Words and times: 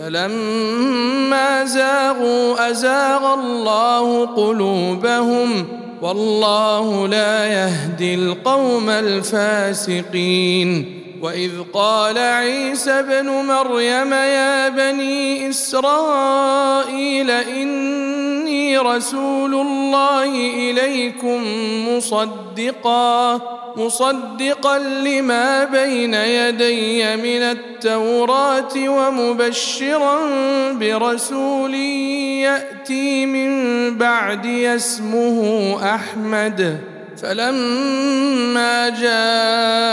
فلما 0.00 1.64
زاغوا 1.64 2.70
أزاغ 2.70 3.34
الله 3.34 4.26
قلوبهم 4.26 5.66
والله 6.02 7.08
لا 7.08 7.46
يهدي 7.46 8.14
القوم 8.14 8.90
الفاسقين 8.90 10.60
وإذ 11.22 11.50
قال 11.72 12.18
عيسى 12.18 12.90
ابن 12.90 13.26
مريم 13.26 14.12
يا 14.12 14.68
بني 14.68 15.50
إسرائيل 15.50 17.30
إني 17.30 18.78
رسول 18.78 19.54
الله 19.54 20.24
إليكم 20.70 21.42
مصدقا 21.88 23.40
مصدقا 23.76 24.78
لما 24.78 25.64
بين 25.64 26.14
يدي 26.14 27.16
من 27.16 27.42
التوراة 27.42 28.88
ومبشرا 28.88 30.18
برسول 30.72 31.74
يأتي 32.44 33.26
من 33.26 33.50
بعدي 33.98 34.74
اسمه 34.74 35.78
أحمد. 35.94 36.80
فلما 37.22 38.88
جاءهم 38.88 39.89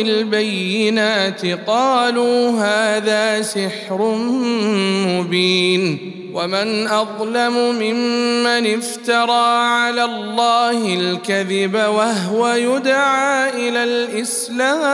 بالبينات 0.00 1.46
قالوا 1.66 2.50
هذا 2.50 3.42
سحر 3.42 4.14
مبين 5.08 6.12
ومن 6.34 6.86
أظلم 6.86 7.52
ممن 7.80 8.74
افترى 8.74 9.56
على 9.56 10.04
الله 10.04 10.94
الكذب 10.94 11.74
وهو 11.74 12.48
يدعى 12.48 13.68
إلى 13.68 13.84
الإسلام 13.84 14.90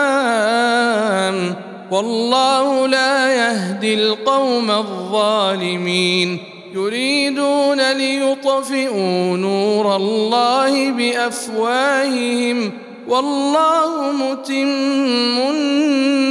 والله 1.91 2.87
لا 2.89 3.35
يهدي 3.35 3.95
القوم 3.95 4.71
الظالمين 4.71 6.39
يريدون 6.75 7.93
ليطفئوا 7.93 9.37
نور 9.37 9.97
الله 9.97 10.91
بأفواههم 10.91 12.73
والله 13.09 14.13
متم 14.13 15.39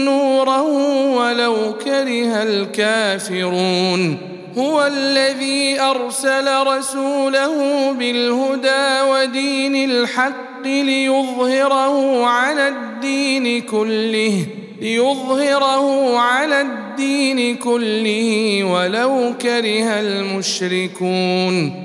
نوره 0.05 0.61
ولو 1.17 1.73
كره 1.85 2.43
الكافرون. 2.43 4.17
هو 4.57 4.87
الذي 4.87 5.81
أرسل 5.81 6.67
رسوله 6.67 7.91
بالهدى 7.91 9.01
ودين 9.11 9.89
الحق 9.91 10.63
ليظهره 10.65 12.25
على 12.25 12.67
الدين 12.67 13.61
كله 13.61 14.45
ليظهره 14.81 16.17
على 16.17 16.61
الدين 16.61 17.55
كله 17.55 18.63
ولو 18.63 19.33
كره 19.41 19.99
المشركون. 19.99 21.84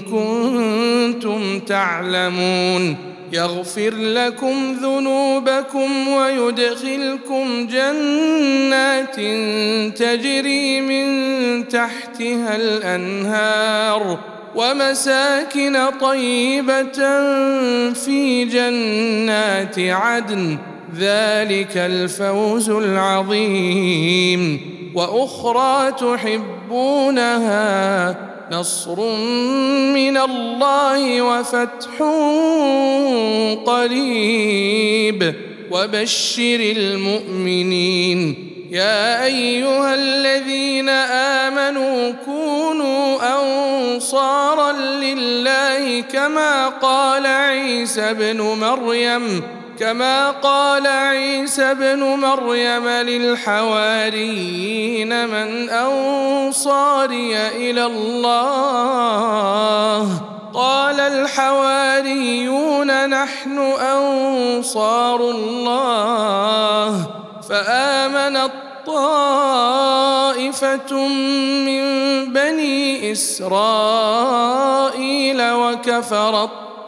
كنتم 0.00 1.58
تعلمون 1.58 2.96
يغفر 3.32 3.94
لكم 3.94 4.76
ذنوبكم 4.82 6.08
ويدخلكم 6.08 7.66
جنات 7.66 9.16
تجري 9.98 10.80
من 10.80 11.68
تحتها 11.68 12.56
الأنهار 12.56 14.18
ومساكن 14.54 15.78
طيبة 16.00 16.92
في 17.92 18.44
جنات 18.44 19.78
عدن. 19.78 20.58
ذلك 20.98 21.76
الفوز 21.76 22.70
العظيم. 22.70 24.60
وأخرى 24.94 25.92
تحبونها 25.92 27.50
نصر 28.50 29.00
من 29.94 30.16
الله 30.16 31.22
وفتح 31.22 32.02
قريب. 33.66 35.34
وبشر 35.70 36.74
المؤمنين. 36.76 38.50
يا 38.70 39.24
أيها 39.24 39.94
الذين 39.94 40.88
آمنوا 40.88 42.12
كونوا 42.24 43.18
أنصارا 43.40 44.72
لله 44.72 46.00
كما 46.00 46.68
قال 46.68 47.26
عيسى 47.26 48.00
ابن 48.00 48.40
مريم. 48.40 49.42
كما 49.80 50.30
قال 50.30 50.86
عيسى 50.86 51.62
ابن 51.62 52.00
مريم 52.00 52.88
للحواريين 52.88 54.28
من 55.28 55.70
أنصاري 55.70 57.36
إلى 57.36 57.86
الله. 57.86 59.10
قال 60.54 61.00
الحواريون 61.00 62.50
نحن 63.08 63.58
أنصار 63.80 65.20
الله. 65.20 67.06
فامنت 67.48 68.52
طائفه 68.86 70.28
من 71.66 71.84
بني 72.32 73.12
إسرائيل 73.12 74.12
وكفرت 75.52 76.69